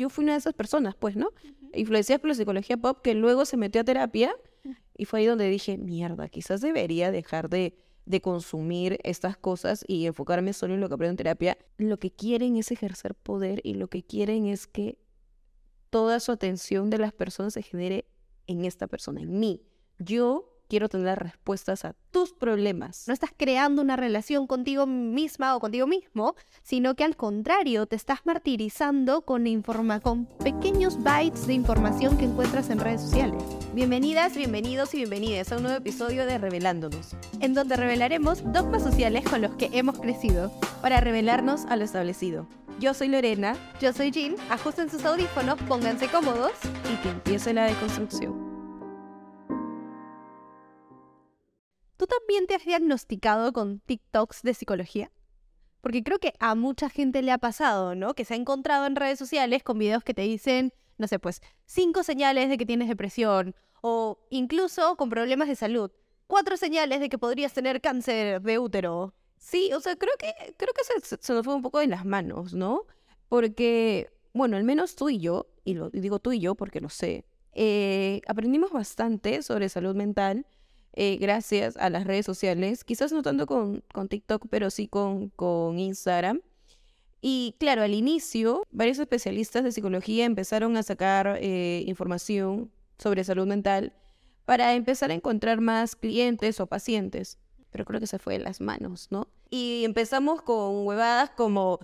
[0.00, 1.30] yo fui una de esas personas, pues, ¿no?
[1.74, 4.34] Influenciada por la psicología pop, que luego se metió a terapia
[4.96, 10.06] y fue ahí donde dije, mierda, quizás debería dejar de, de consumir estas cosas y
[10.06, 11.58] enfocarme solo en lo que aprendo en terapia.
[11.76, 14.98] Lo que quieren es ejercer poder y lo que quieren es que
[15.90, 18.06] toda su atención de las personas se genere
[18.46, 19.62] en esta persona, en mí.
[19.98, 23.06] Yo quiero tener respuestas a tus problemas.
[23.08, 27.96] No estás creando una relación contigo misma o contigo mismo, sino que al contrario, te
[27.96, 33.42] estás martirizando con, informa con pequeños bytes de información que encuentras en redes sociales.
[33.74, 39.24] Bienvenidas, bienvenidos y bienvenidas a un nuevo episodio de Revelándonos, en donde revelaremos dogmas sociales
[39.28, 42.46] con los que hemos crecido, para revelarnos a lo establecido.
[42.78, 46.52] Yo soy Lorena, yo soy Jean, ajusten sus audífonos, pónganse cómodos
[46.90, 48.49] y que empiece la deconstrucción.
[52.00, 55.12] ¿Tú también te has diagnosticado con TikToks de psicología?
[55.82, 58.14] Porque creo que a mucha gente le ha pasado, ¿no?
[58.14, 61.42] Que se ha encontrado en redes sociales con videos que te dicen, no sé, pues,
[61.66, 65.90] cinco señales de que tienes depresión o incluso con problemas de salud.
[66.26, 69.12] Cuatro señales de que podrías tener cáncer de útero.
[69.36, 72.06] Sí, o sea, creo que, creo que se, se nos fue un poco de las
[72.06, 72.86] manos, ¿no?
[73.28, 76.88] Porque, bueno, al menos tú y yo, y lo digo tú y yo porque lo
[76.88, 80.46] sé, eh, aprendimos bastante sobre salud mental
[80.92, 85.28] eh, gracias a las redes sociales, quizás no tanto con, con TikTok, pero sí con,
[85.30, 86.40] con Instagram.
[87.20, 93.46] Y claro, al inicio, varios especialistas de psicología empezaron a sacar eh, información sobre salud
[93.46, 93.92] mental
[94.46, 97.38] para empezar a encontrar más clientes o pacientes.
[97.70, 99.28] Pero creo que se fue de las manos, ¿no?
[99.50, 101.78] Y empezamos con huevadas como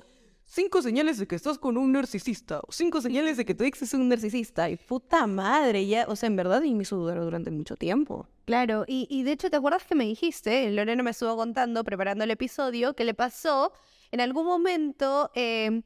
[0.46, 3.82] cinco señales de que estás con un narcisista, o cinco señales de que tu ex
[3.82, 4.70] es un narcisista.
[4.70, 8.26] Y puta madre, ya, o sea, en verdad y me hizo dudar durante mucho tiempo.
[8.46, 10.70] Claro, y, de hecho, ¿te acuerdas que me dijiste?
[10.70, 13.72] Lorena me estuvo contando, preparando el episodio, que le pasó
[14.12, 15.82] en algún momento eh,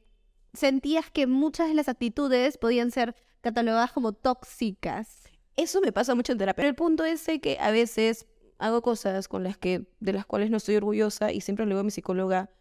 [0.53, 5.23] sentías que muchas de las actitudes podían ser catalogadas como tóxicas.
[5.55, 6.61] Eso me pasa mucho en terapia.
[6.61, 8.27] Pero el punto es que a veces
[8.59, 11.79] hago cosas con las que, de las cuales no estoy orgullosa y siempre le digo
[11.79, 12.51] a mi psicóloga,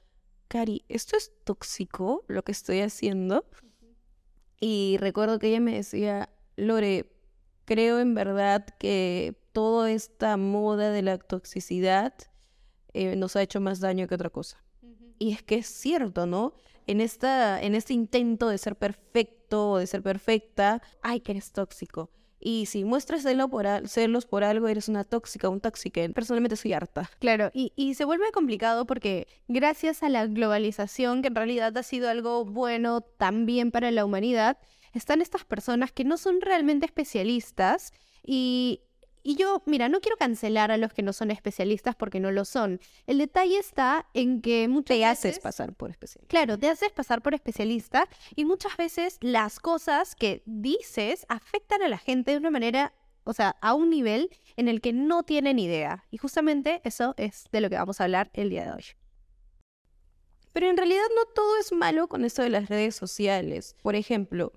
[0.48, 3.44] Cari, ¿esto es tóxico lo que estoy haciendo?
[4.60, 7.12] Y recuerdo que ella me decía, Lore,
[7.66, 12.14] creo en verdad que toda esta moda de la toxicidad
[12.92, 14.62] eh, nos ha hecho más daño que otra cosa.
[15.18, 16.54] Y es que es cierto, ¿no?
[16.86, 21.52] En, esta, en este intento de ser perfecto o de ser perfecta, ay, que eres
[21.52, 22.10] tóxico.
[22.42, 26.00] Y si muestras celos por algo, eres una tóxica, un tóxico.
[26.14, 27.10] Personalmente soy harta.
[27.18, 31.82] Claro, y, y se vuelve complicado porque gracias a la globalización, que en realidad ha
[31.82, 34.56] sido algo bueno también para la humanidad,
[34.94, 37.92] están estas personas que no son realmente especialistas
[38.24, 38.80] y
[39.22, 42.44] y yo, mira, no quiero cancelar a los que no son especialistas porque no lo
[42.44, 42.80] son.
[43.06, 45.18] El detalle está en que muchas te veces...
[45.18, 46.28] haces pasar por especialista.
[46.28, 51.88] Claro, te haces pasar por especialista y muchas veces las cosas que dices afectan a
[51.88, 52.94] la gente de una manera,
[53.24, 56.06] o sea, a un nivel en el que no tienen idea.
[56.10, 58.84] Y justamente eso es de lo que vamos a hablar el día de hoy.
[60.52, 63.76] Pero en realidad no todo es malo con esto de las redes sociales.
[63.82, 64.52] Por ejemplo,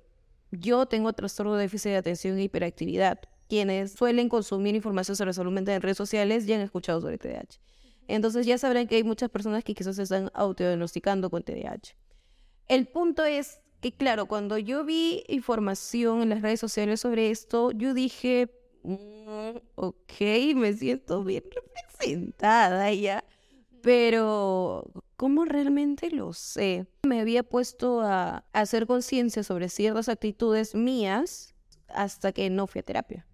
[0.52, 3.20] yo tengo trastorno de déficit de atención e hiperactividad
[3.54, 7.60] quienes suelen consumir información sobre salud mental en redes sociales ya han escuchado sobre TDAH.
[8.08, 11.96] Entonces ya sabrán que hay muchas personas que quizás se están autodiagnosticando con TDAH.
[12.68, 17.70] El punto es que, claro, cuando yo vi información en las redes sociales sobre esto,
[17.70, 18.50] yo dije,
[18.82, 20.14] mm, ok,
[20.56, 23.24] me siento bien representada ya,
[23.84, 26.88] pero ¿cómo realmente lo sé?
[27.04, 31.54] Me había puesto a hacer conciencia sobre ciertas actitudes mías
[31.88, 33.28] hasta que no fui a terapia.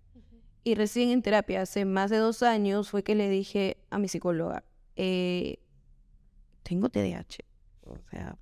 [0.63, 4.07] Y recién en terapia, hace más de dos años, fue que le dije a mi
[4.07, 4.63] psicóloga,
[4.95, 5.59] eh,
[6.63, 7.39] tengo TDAH.
[7.85, 8.37] O sea,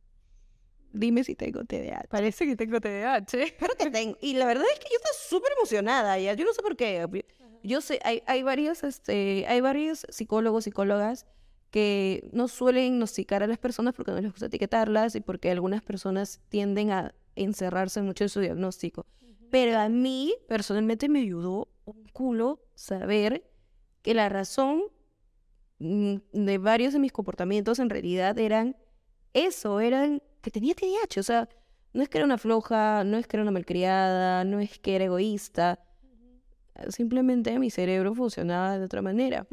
[0.91, 2.07] dime si tengo TDAH.
[2.09, 3.25] Parece que tengo TDAH.
[3.59, 4.17] Pero que tengo.
[4.22, 6.19] Y la verdad es que yo estoy súper emocionada.
[6.19, 6.33] Ya.
[6.33, 7.07] Yo no sé por qué.
[7.63, 11.25] Yo sé, hay, hay, varios, este, hay varios psicólogos, psicólogas
[11.72, 15.83] que no suelen diagnosticar a las personas porque no les gusta etiquetarlas y porque algunas
[15.83, 19.06] personas tienden a encerrarse mucho en su diagnóstico.
[19.50, 23.50] Pero a mí personalmente me ayudó un culo saber
[24.01, 24.84] que la razón
[25.80, 28.75] mm, de varios de mis comportamientos en realidad eran
[29.34, 31.50] eso, eran que tenía TDAH, o sea,
[31.94, 34.95] no es que era una floja, no es que era una malcriada, no es que
[34.95, 35.80] era egoísta,
[36.89, 39.48] simplemente mi cerebro funcionaba de otra manera.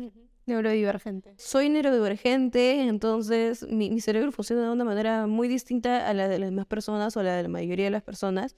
[0.46, 1.34] Neurodivergente.
[1.38, 6.38] Soy neurodivergente, entonces mi, mi, cerebro funciona de una manera muy distinta a la de
[6.38, 8.54] las demás personas o a la de la mayoría de las personas.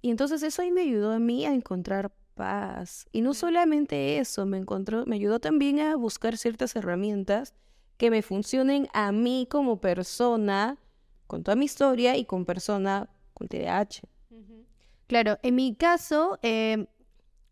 [0.00, 3.06] Y entonces eso ahí me ayudó a mí a encontrar paz.
[3.12, 7.52] Y no solamente eso, me encontró, me ayudó también a buscar ciertas herramientas
[7.98, 10.78] que me funcionen a mí como persona,
[11.26, 14.00] con toda mi historia y con persona con TDAH.
[15.08, 16.86] Claro, en mi caso, eh,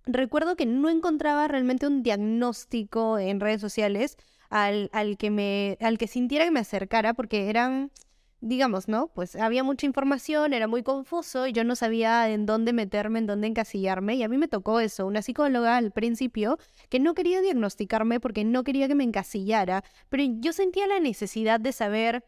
[0.05, 4.19] recuerdo que no encontraba realmente un diagnóstico en redes sociales
[4.51, 7.91] al, al, que me, al que sintiera que me acercara, porque eran,
[8.41, 9.09] digamos, ¿no?
[9.09, 13.27] Pues había mucha información, era muy confuso y yo no sabía en dónde meterme, en
[13.27, 14.15] dónde encasillarme.
[14.17, 18.45] Y a mí me tocó eso, una psicóloga al principio que no quería diagnosticarme porque
[18.45, 22.25] no quería que me encasillara, pero yo sentía la necesidad de saber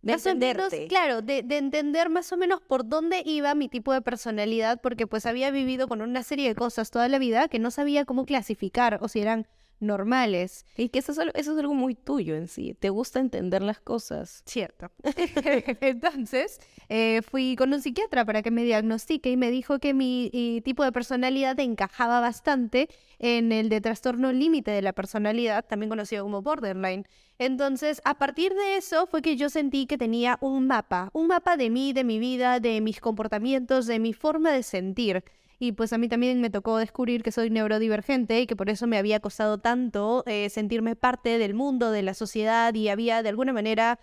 [0.00, 0.86] de o menos, entenderte.
[0.86, 5.06] claro, de, de entender más o menos por dónde iba mi tipo de personalidad, porque
[5.06, 8.24] pues había vivido con una serie de cosas toda la vida que no sabía cómo
[8.24, 9.46] clasificar o si eran
[9.80, 10.66] normales.
[10.76, 12.74] Y que eso es, algo, eso es algo muy tuyo en sí.
[12.78, 14.42] Te gusta entender las cosas.
[14.46, 14.90] Cierto.
[15.80, 20.30] Entonces, eh, fui con un psiquiatra para que me diagnostique y me dijo que mi
[20.32, 22.88] y, tipo de personalidad encajaba bastante
[23.18, 27.04] en el de trastorno límite de la personalidad, también conocido como borderline.
[27.38, 31.56] Entonces, a partir de eso fue que yo sentí que tenía un mapa, un mapa
[31.56, 35.24] de mí, de mi vida, de mis comportamientos, de mi forma de sentir.
[35.58, 38.86] Y pues a mí también me tocó descubrir que soy neurodivergente y que por eso
[38.86, 43.28] me había costado tanto eh, sentirme parte del mundo, de la sociedad y había de
[43.28, 43.98] alguna manera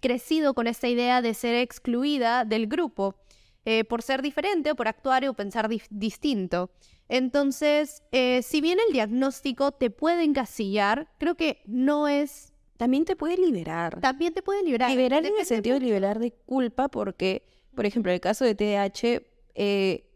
[0.00, 3.16] crecido con esta idea de ser excluida del grupo
[3.64, 6.70] eh, por ser diferente o por actuar o pensar di distinto.
[7.08, 12.52] Entonces, eh, si bien el diagnóstico te puede encasillar, creo que no es...
[12.76, 14.00] También te puede liberar.
[14.00, 14.90] También te puede liberar.
[14.90, 17.44] Liberar en el sentido de liberar de culpa porque,
[17.76, 19.22] por ejemplo, en el caso de TDAH,
[19.54, 20.11] eh,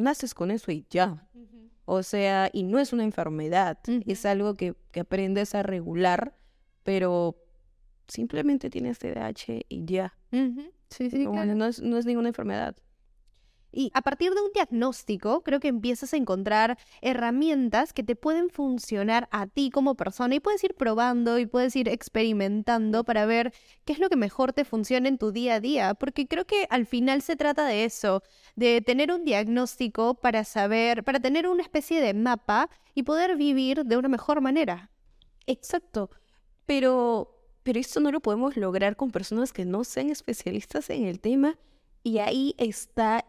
[0.00, 1.28] naces con eso y ya.
[1.84, 6.36] O sea, y no es una enfermedad, es algo que, que aprendes a regular,
[6.84, 7.36] pero
[8.06, 10.14] simplemente tienes TDAH y ya.
[10.90, 11.54] Sí, sí, claro.
[11.54, 12.76] no, es, no es ninguna enfermedad.
[13.72, 18.50] Y a partir de un diagnóstico, creo que empiezas a encontrar herramientas que te pueden
[18.50, 23.52] funcionar a ti como persona y puedes ir probando y puedes ir experimentando para ver
[23.84, 26.66] qué es lo que mejor te funciona en tu día a día, porque creo que
[26.70, 28.22] al final se trata de eso,
[28.56, 33.84] de tener un diagnóstico para saber, para tener una especie de mapa y poder vivir
[33.84, 34.90] de una mejor manera.
[35.46, 36.10] Exacto.
[36.66, 41.20] Pero, pero esto no lo podemos lograr con personas que no sean especialistas en el
[41.20, 41.58] tema.
[42.02, 43.24] Y ahí está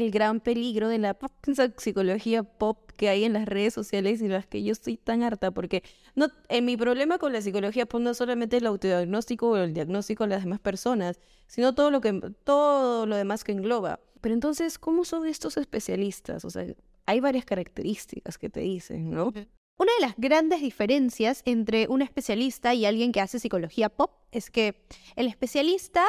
[0.00, 1.16] el gran peligro de la
[1.76, 5.50] psicología pop que hay en las redes sociales y las que yo estoy tan harta.
[5.50, 5.82] Porque
[6.14, 10.24] no, en mi problema con la psicología pop no solamente el autodiagnóstico o el diagnóstico
[10.24, 12.12] de las demás personas, sino todo lo, que,
[12.44, 14.00] todo lo demás que engloba.
[14.20, 16.44] Pero entonces, ¿cómo son estos especialistas?
[16.44, 16.66] O sea,
[17.06, 19.32] hay varias características que te dicen, ¿no?
[19.80, 24.50] Una de las grandes diferencias entre un especialista y alguien que hace psicología pop es
[24.50, 24.84] que
[25.16, 26.06] el especialista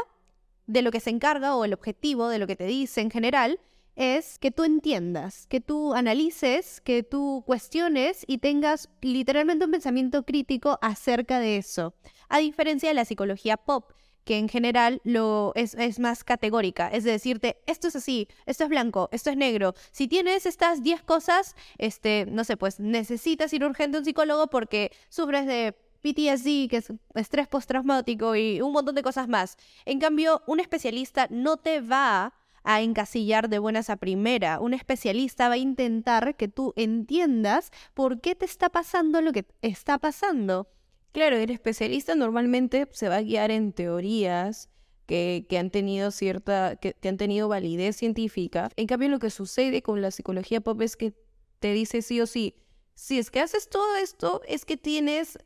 [0.67, 3.59] de lo que se encarga o el objetivo de lo que te dice en general
[3.95, 10.23] es que tú entiendas, que tú analices, que tú cuestiones y tengas literalmente un pensamiento
[10.23, 11.93] crítico acerca de eso.
[12.29, 13.91] A diferencia de la psicología pop,
[14.23, 18.63] que en general lo es, es más categórica, es de decirte, esto es así, esto
[18.63, 19.73] es blanco, esto es negro.
[19.91, 24.47] Si tienes estas 10 cosas, este, no sé, pues necesitas ir urgente a un psicólogo
[24.47, 29.57] porque sufres de PTSD, que es estrés postraumático y un montón de cosas más.
[29.85, 32.33] En cambio, un especialista no te va
[32.63, 34.59] a encasillar de buenas a primera.
[34.59, 39.45] Un especialista va a intentar que tú entiendas por qué te está pasando lo que
[39.61, 40.69] está pasando.
[41.11, 44.69] Claro, el especialista normalmente se va a guiar en teorías
[45.05, 48.69] que, que han tenido cierta, que, que han tenido validez científica.
[48.75, 51.13] En cambio, lo que sucede con la psicología pop es que
[51.59, 52.55] te dice sí o sí,
[52.95, 55.37] si es que haces todo esto, es que tienes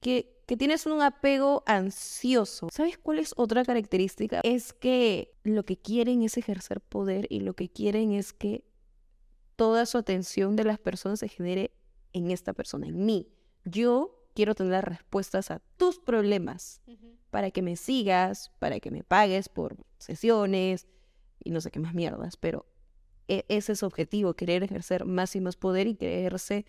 [0.00, 2.68] que, que tienes un apego ansioso.
[2.70, 4.40] ¿Sabes cuál es otra característica?
[4.44, 8.64] Es que lo que quieren es ejercer poder y lo que quieren es que
[9.56, 11.72] toda su atención de las personas se genere
[12.12, 13.28] en esta persona, en mí.
[13.64, 16.82] Yo quiero tener las respuestas a tus problemas
[17.30, 20.86] para que me sigas, para que me pagues por sesiones
[21.42, 22.66] y no sé qué más mierdas, pero
[23.28, 26.66] e- ese es su objetivo, querer ejercer más y más poder y creerse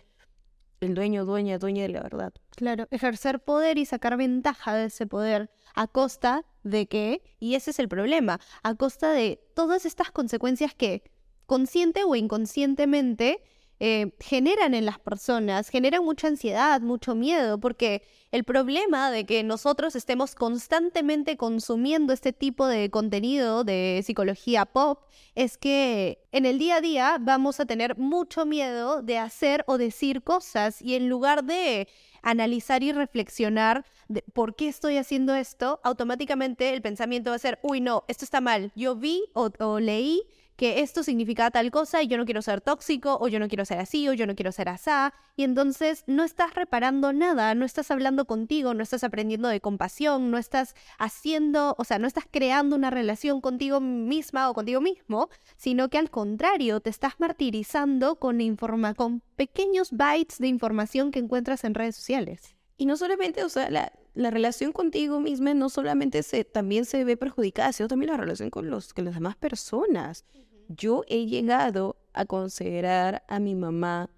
[0.80, 2.32] el dueño, dueña, dueña de la verdad.
[2.56, 7.70] Claro, ejercer poder y sacar ventaja de ese poder a costa de que, y ese
[7.70, 11.02] es el problema, a costa de todas estas consecuencias que
[11.44, 13.42] consciente o inconscientemente
[13.78, 18.02] eh, generan en las personas, generan mucha ansiedad, mucho miedo, porque
[18.32, 25.04] el problema de que nosotros estemos constantemente consumiendo este tipo de contenido de psicología pop
[25.34, 29.78] es que en el día a día vamos a tener mucho miedo de hacer o
[29.78, 31.88] decir cosas y en lugar de
[32.22, 37.58] analizar y reflexionar de por qué estoy haciendo esto, automáticamente el pensamiento va a ser,
[37.62, 38.72] uy, no, esto está mal.
[38.74, 40.22] Yo vi o, o leí
[40.56, 43.64] que esto significa tal cosa y yo no quiero ser tóxico o yo no quiero
[43.64, 45.12] ser así o yo no quiero ser asá.
[45.36, 50.30] Y entonces no estás reparando nada, no estás hablando contigo, no estás aprendiendo de compasión,
[50.30, 55.28] no estás haciendo, o sea, no estás creando una relación contigo misma o contigo mismo,
[55.56, 61.18] sino que al contrario, te estás martirizando con, informa con pequeños bytes de información que
[61.18, 62.56] encuentras en redes sociales.
[62.78, 67.04] Y no solamente, o sea, la, la relación contigo misma no solamente se, también se
[67.04, 70.24] ve perjudicada, sino también la relación con, los, con las demás personas.
[70.68, 74.10] Yo he llegado a considerar a mi mamá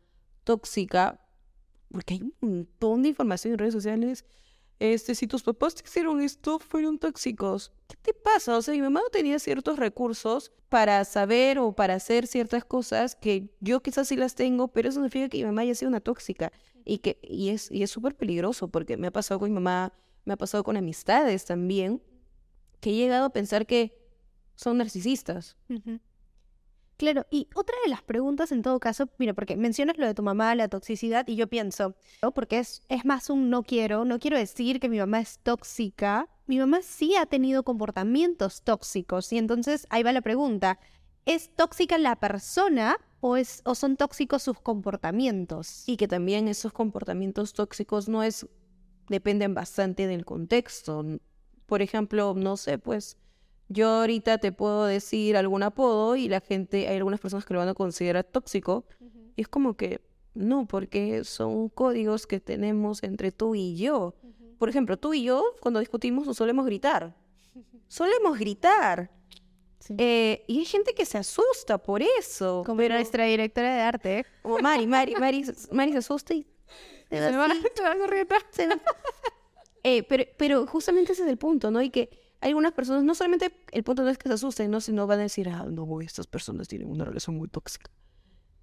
[0.45, 1.21] tóxica
[1.91, 4.25] porque hay un montón de información en redes sociales.
[4.79, 7.73] Este, si tus papás te hicieron esto, fueron tóxicos.
[7.89, 8.57] ¿Qué te pasa?
[8.57, 13.17] O sea, mi mamá no tenía ciertos recursos para saber o para hacer ciertas cosas
[13.17, 16.01] que yo quizás sí las tengo, pero eso significa que mi mamá haya sido una
[16.01, 16.53] tóxica.
[16.85, 19.93] Y, que, y es y es súper peligroso porque me ha pasado con mi mamá,
[20.25, 22.03] me ha pasado con amistades también,
[22.81, 23.99] que he llegado a pensar que
[24.55, 25.57] son narcisistas.
[26.99, 30.23] Claro, y otra de las preguntas en todo caso, mira, porque mencionas lo de tu
[30.23, 32.33] mamá, la toxicidad, y yo pienso, ¿no?
[32.33, 36.29] porque es, es más un no quiero, no quiero decir que mi mamá es tóxica,
[36.47, 40.81] mi mamá sí ha tenido comportamientos tóxicos, y entonces ahí va la pregunta,
[41.25, 45.85] ¿es tóxica la persona o, es, o son tóxicos sus comportamientos.
[45.87, 48.47] Y que también esos comportamientos tóxicos no es,
[49.09, 51.05] dependen bastante del contexto.
[51.67, 53.17] Por ejemplo, no sé, pues
[53.69, 57.61] yo ahorita te puedo decir algún apodo y la gente, hay algunas personas que lo
[57.61, 58.87] van a considerar tóxico.
[59.37, 60.01] Y es como que
[60.35, 64.15] no, porque son códigos que tenemos entre tú y yo.
[64.59, 67.15] Por ejemplo, tú y yo, cuando discutimos, nos solemos gritar.
[67.89, 69.11] Solemos gritar.
[69.97, 72.63] Eh, y hay gente que se asusta por eso.
[72.67, 74.27] Como nuestra directora de arte.
[74.43, 76.47] Como Mari, Mari, Mari, Mari se asusta y...
[77.09, 78.81] Se, se van a
[79.83, 81.81] eh, pero, pero justamente ese es el punto, ¿no?
[81.81, 82.11] Y que
[82.41, 84.81] algunas personas, no solamente el punto no es que se asusten, ¿no?
[84.81, 87.91] Sino van a decir, ah, no, estas personas tienen una relación muy tóxica.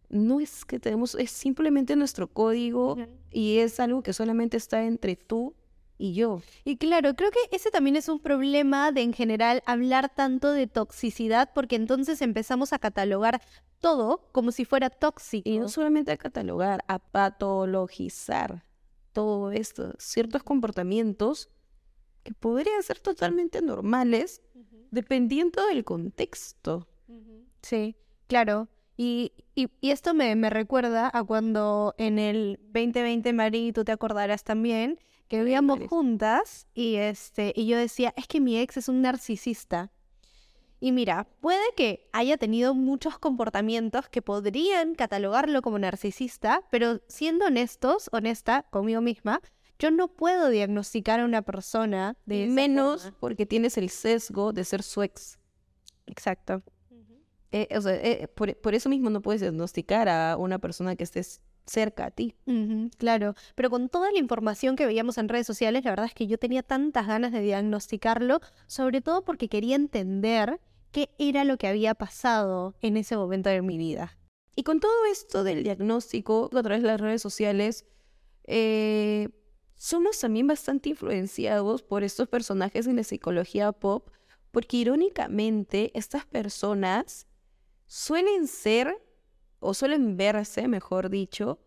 [0.10, 2.98] No es que tenemos, es simplemente nuestro código
[3.32, 5.56] y es algo que solamente está entre tú
[5.98, 6.42] y yo.
[6.64, 10.68] Y claro, creo que ese también es un problema de en general hablar tanto de
[10.68, 13.42] toxicidad porque entonces empezamos a catalogar
[13.80, 15.50] todo como si fuera tóxico.
[15.50, 18.64] Y no solamente a catalogar, a patologizar
[19.12, 21.50] todo esto, ciertos comportamientos
[22.26, 24.42] que podrían ser totalmente normales
[24.92, 26.88] dependiendo del contexto.
[27.62, 27.96] Sí,
[28.28, 28.68] claro.
[28.98, 34.44] Y, y, esto me, me, recuerda a cuando en el 2020, Mari, tú te acordarás
[34.44, 39.02] también, que vivíamos juntas y este y yo decía, es que mi ex es un
[39.02, 39.92] narcisista.
[40.80, 47.46] Y mira, puede que haya tenido muchos comportamientos que podrían catalogarlo como narcisista, pero siendo
[47.46, 49.42] honestos, honesta conmigo misma,
[49.80, 54.84] yo no puedo diagnosticar a una persona de menos porque tienes el sesgo de ser
[54.84, 55.40] su ex.
[56.06, 56.64] Exacto.
[57.52, 61.04] Eh, o sea, eh, por, por, eso mismo no puedes diagnosticar a una persona que
[61.04, 62.36] estés cerca a ti.
[62.98, 66.28] claro, pero con toda la información que veíamos en redes sociales, la verdad es que
[66.28, 70.60] yo tenía tantas ganas de diagnosticarlo, sobre todo porque quería entender
[70.92, 74.18] qué era lo que había pasado en ese momento de mi vida.
[74.56, 77.86] Y con todo esto del diagnóstico a través de las redes sociales,
[78.46, 79.30] eh,
[79.76, 84.10] somos también bastante influenciados por estos personajes en la psicología pop,
[84.52, 87.28] porque irónicamente estas personas
[87.86, 89.02] suelen ser
[89.60, 91.60] o suelen verse, mejor dicho,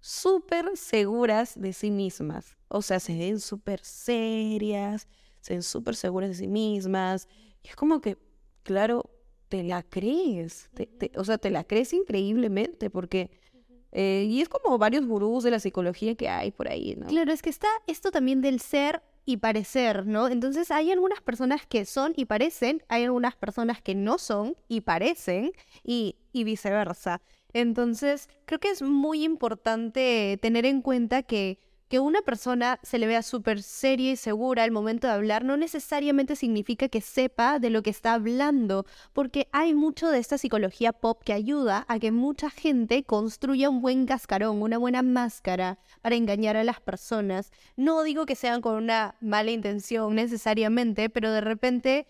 [0.00, 2.56] súper seguras de sí mismas.
[2.68, 5.08] O sea, se ven súper serias,
[5.40, 7.28] se ven súper seguras de sí mismas.
[7.62, 8.18] Y es como que,
[8.62, 9.10] claro,
[9.48, 10.70] te la crees.
[11.16, 13.39] o sea, te la crees increíblemente porque...
[13.92, 17.06] Eh, y es como varios gurús de la psicología que hay por ahí, ¿no?
[17.06, 20.28] Claro, es que está esto también del ser y parecer, ¿no?
[20.28, 24.82] Entonces hay algunas personas que son y parecen, hay algunas personas que no son y
[24.82, 27.20] parecen y, y viceversa.
[27.52, 31.58] Entonces creo que es muy importante tener en cuenta que
[31.90, 35.56] que una persona se le vea súper seria y segura al momento de hablar no
[35.56, 40.92] necesariamente significa que sepa de lo que está hablando, porque hay mucho de esta psicología
[40.92, 46.14] pop que ayuda a que mucha gente construya un buen cascarón, una buena máscara para
[46.14, 47.50] engañar a las personas.
[47.76, 52.06] No digo que sean con una mala intención necesariamente, pero de repente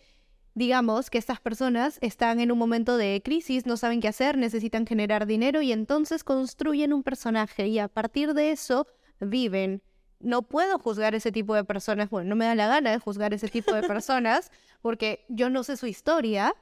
[0.54, 4.86] digamos que estas personas están en un momento de crisis, no saben qué hacer, necesitan
[4.86, 8.86] generar dinero y entonces construyen un personaje y a partir de eso
[9.20, 9.82] viven.
[10.20, 13.32] No puedo juzgar ese tipo de personas, bueno, no me da la gana de juzgar
[13.32, 14.50] ese tipo de personas
[14.82, 16.54] porque yo no sé su historia,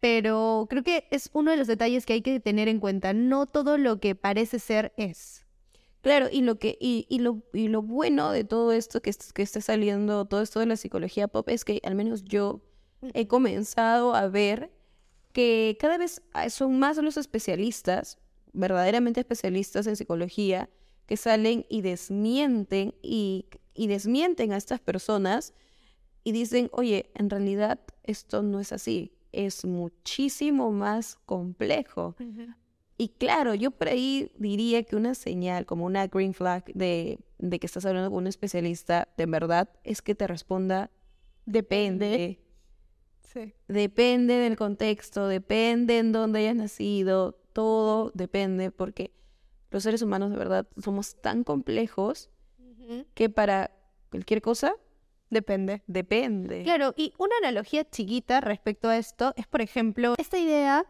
[0.00, 3.12] pero creo que es uno de los detalles que hay que tener en cuenta.
[3.12, 5.44] No todo lo que parece ser es.
[6.02, 9.42] Claro, y lo que y, y lo y lo bueno de todo esto que, que
[9.42, 12.62] está saliendo, todo esto de la psicología pop es que al menos yo
[13.12, 14.70] he comenzado a ver
[15.32, 18.18] que cada vez ah, son más los especialistas,
[18.52, 20.70] verdaderamente especialistas en psicología,
[21.10, 25.54] que salen y desmienten y, y desmienten a estas personas
[26.22, 32.14] y dicen, oye, en realidad esto no es así, es muchísimo más complejo.
[32.96, 37.58] Y claro, yo por ahí diría que una señal, como una green flag de, de
[37.58, 40.92] que estás hablando con un especialista, de verdad, es que te responda,
[41.44, 42.38] depende.
[43.24, 43.52] Sí.
[43.66, 49.10] Depende del contexto, depende en dónde hayas nacido, todo depende, porque
[49.70, 52.30] los seres humanos de verdad somos tan complejos
[53.14, 53.70] que para
[54.10, 54.74] cualquier cosa
[55.30, 55.82] Depende.
[55.86, 56.64] depende.
[56.64, 60.84] Claro, y una analogía chiquita respecto a esto es, por ejemplo, esta idea,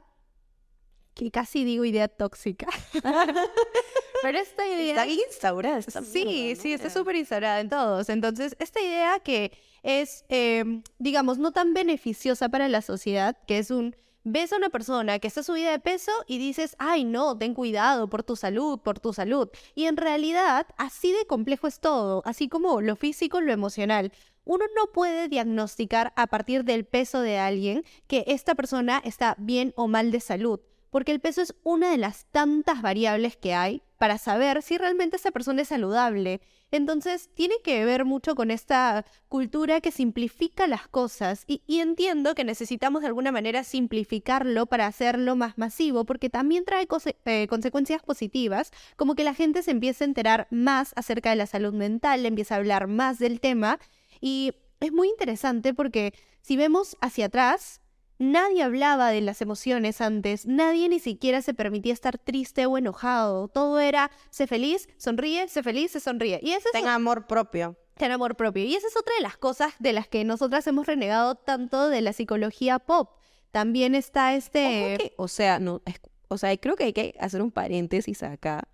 [1.12, 2.66] que casi digo idea tóxica,
[4.22, 5.04] pero esta idea...
[5.04, 8.08] Está instaurada esta Sí, mierda, sí, está súper instalada en todos.
[8.08, 10.64] Entonces, esta idea que es, eh,
[10.98, 15.28] digamos, no tan beneficiosa para la sociedad, que es un, ves a una persona que
[15.28, 19.12] está subida de peso y dices, ay, no, ten cuidado por tu salud, por tu
[19.12, 19.48] salud.
[19.74, 24.12] Y en realidad, así de complejo es todo, así como lo físico, lo emocional.
[24.44, 29.72] Uno no puede diagnosticar a partir del peso de alguien que esta persona está bien
[29.76, 30.60] o mal de salud,
[30.90, 35.16] porque el peso es una de las tantas variables que hay para saber si realmente
[35.16, 36.40] esa persona es saludable.
[36.72, 42.44] Entonces, tiene que ver mucho con esta cultura que simplifica las cosas y, entiendo que
[42.44, 46.86] necesitamos de alguna manera simplificarlo para hacerlo más masivo, porque también trae
[47.24, 51.46] eh, consecuencias positivas, como que la gente se empieza a enterar más acerca de la
[51.46, 53.78] salud mental, empieza a hablar más del tema.
[54.20, 57.79] Y es muy interesante porque si vemos hacia atrás,
[58.20, 63.48] nadie hablaba de las emociones antes, nadie ni siquiera se permitía estar triste o enojado,
[63.48, 66.38] todo era sé feliz, sonríe, sé feliz, se sonríe.
[66.42, 67.76] Y ese es Ten amor propio.
[67.96, 68.62] tener amor propio.
[68.64, 72.00] Y esa es otra de las cosas de las que nosotras hemos renegado tanto de
[72.02, 73.10] la psicología pop.
[73.50, 74.96] También está este...
[74.98, 78.68] Que, o sea, no, es- o sea, creo que hay que hacer un paréntesis acá.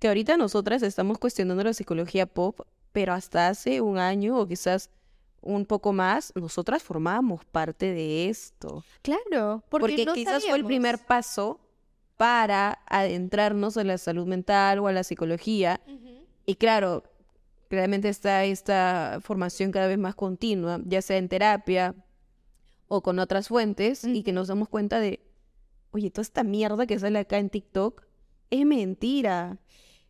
[0.00, 2.60] Que ahorita nosotras estamos cuestionando la psicología pop,
[2.92, 4.90] pero hasta hace un año o quizás
[5.44, 8.84] un poco más, nosotras formábamos parte de esto.
[9.02, 11.60] Claro, porque, Porque, no quizás fue el primer paso
[12.16, 15.80] para adentrarnos en la salud mental o a la psicología.
[16.46, 17.04] Y claro,
[17.68, 21.94] claramente está esta formación cada vez más continua, ya sea en terapia
[22.88, 25.20] o con otras fuentes, y que nos damos cuenta de,
[25.90, 28.02] oye, toda esta mierda que sale acá en TikTok
[28.50, 29.58] es mentira.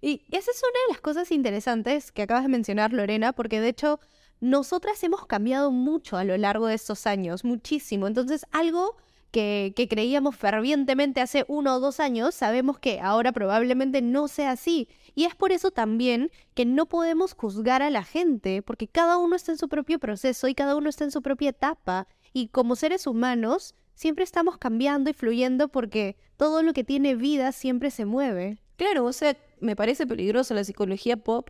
[0.00, 3.68] Y esa es una de las cosas interesantes que acabas de mencionar, Lorena, porque de
[3.68, 4.00] hecho
[4.44, 8.06] nosotras hemos cambiado mucho a lo largo de estos años, muchísimo.
[8.06, 8.96] Entonces, algo
[9.30, 14.50] que, que creíamos fervientemente hace uno o dos años, sabemos que ahora probablemente no sea
[14.50, 14.86] así.
[15.14, 19.34] Y es por eso también que no podemos juzgar a la gente, porque cada uno
[19.34, 22.06] está en su propio proceso y cada uno está en su propia etapa.
[22.34, 27.50] Y como seres humanos, siempre estamos cambiando y fluyendo porque todo lo que tiene vida
[27.52, 28.58] siempre se mueve.
[28.76, 31.48] Claro, o sea, me parece peligrosa la psicología pop,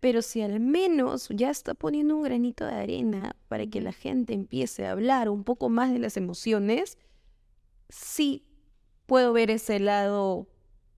[0.00, 4.32] pero si al menos ya está poniendo un granito de arena para que la gente
[4.32, 6.98] empiece a hablar un poco más de las emociones,
[7.90, 8.46] sí
[9.06, 10.48] puedo ver ese lado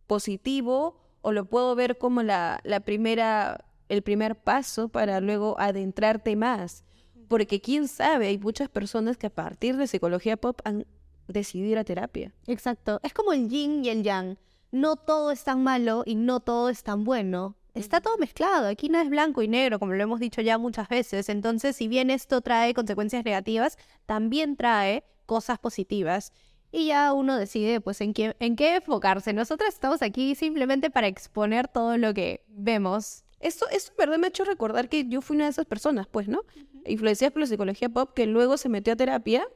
[0.07, 6.37] positivo o lo puedo ver como la, la primera, el primer paso para luego adentrarte
[6.37, 6.85] más.
[7.29, 10.87] Porque quién sabe, hay muchas personas que a partir de psicología pop han
[11.29, 12.35] decidido ir a terapia.
[12.47, 13.01] Exacto.
[13.03, 14.39] Es como el yin y el yang.
[14.71, 17.57] No todo es tan malo y no todo es tan bueno.
[17.75, 18.69] Está todo mezclado.
[18.69, 21.29] Aquí no es blanco y negro, como lo hemos dicho ya muchas veces.
[21.29, 26.33] Entonces, si bien esto trae consecuencias negativas, también trae cosas positivas.
[26.71, 29.33] Y ya uno decide, pues, en qué, en qué enfocarse.
[29.33, 33.25] Nosotros estamos aquí simplemente para exponer todo lo que vemos.
[33.41, 36.29] Esto en verdad me ha hecho recordar que yo fui una de esas personas, pues,
[36.29, 36.43] ¿no?
[36.87, 39.47] Influenciadas por la psicología pop, que luego se metió a terapia.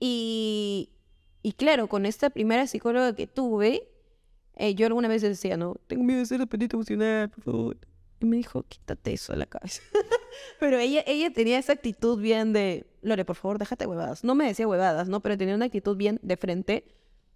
[0.00, 0.90] Y,
[1.42, 3.88] y claro, con esta primera psicóloga que tuve,
[4.60, 7.76] eh, yo alguna vez decía, no, tengo miedo de ser dependiente emocional, por favor.
[8.20, 9.80] Y me dijo, quítate eso de la cabeza.
[10.60, 14.22] Pero ella, ella tenía esa actitud bien de, Lore, por favor, déjate huevadas.
[14.22, 15.20] No me decía huevadas, ¿no?
[15.20, 16.84] Pero tenía una actitud bien de frente,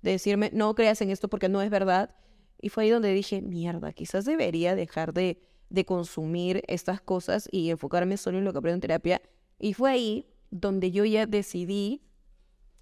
[0.03, 2.15] de decirme, no creas en esto porque no es verdad.
[2.61, 7.71] Y fue ahí donde dije, mierda, quizás debería dejar de, de consumir estas cosas y
[7.71, 9.23] enfocarme solo en lo que aprendo en terapia.
[9.59, 12.03] Y fue ahí donde yo ya decidí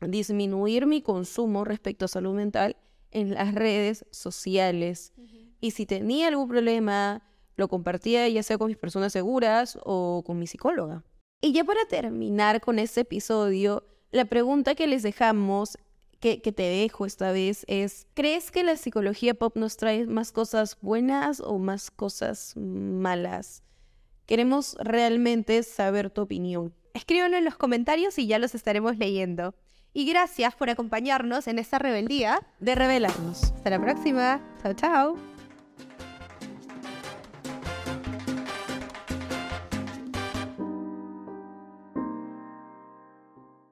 [0.01, 2.77] disminuir mi consumo respecto a salud mental
[3.13, 5.13] en las redes sociales.
[5.61, 7.23] Y si tenía algún problema,
[7.57, 11.05] lo compartía ya sea con mis personas seguras o con mi psicóloga.
[11.41, 15.79] Y ya para terminar con este episodio, la pregunta que les dejamos,
[16.21, 20.33] que, que te dejo esta vez, es, ¿crees que la psicología pop nos trae más
[20.33, 23.63] cosas buenas o más cosas malas?
[24.27, 26.73] Queremos realmente saber tu opinión.
[26.95, 29.55] Escríbanlo en los comentarios y ya los estaremos leyendo.
[29.95, 32.41] Y gracias por acompañarnos en esta rebeldía.
[32.61, 33.45] De revelarnos.
[33.45, 34.41] Hasta la próxima.
[34.63, 35.32] Chao, chao.